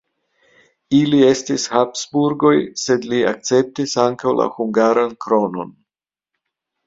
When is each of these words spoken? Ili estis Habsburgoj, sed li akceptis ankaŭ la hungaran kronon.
Ili 0.99 1.17
estis 1.25 1.65
Habsburgoj, 1.73 2.53
sed 2.83 3.05
li 3.11 3.19
akceptis 3.33 3.93
ankaŭ 4.05 4.33
la 4.41 4.47
hungaran 4.57 5.13
kronon. 5.27 5.71